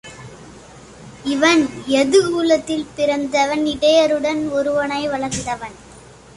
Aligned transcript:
இவன் 1.23 1.61
யது 1.87 2.29
குலத்தில் 2.29 2.87
பிறந்தவன் 2.95 3.65
இடையருடன் 3.65 4.41
ஒருவனாய் 4.51 5.09
வளர்ந்தவன். 5.09 5.75